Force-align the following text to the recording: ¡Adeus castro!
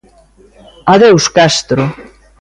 ¡Adeus 0.93 1.25
castro! 1.35 1.83